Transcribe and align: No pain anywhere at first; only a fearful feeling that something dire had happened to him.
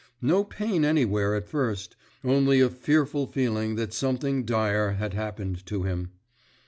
No 0.23 0.43
pain 0.43 0.83
anywhere 0.83 1.35
at 1.35 1.47
first; 1.47 1.95
only 2.23 2.59
a 2.59 2.71
fearful 2.71 3.27
feeling 3.27 3.75
that 3.75 3.93
something 3.93 4.43
dire 4.45 4.93
had 4.93 5.13
happened 5.13 5.63
to 5.67 5.83
him. 5.83 6.09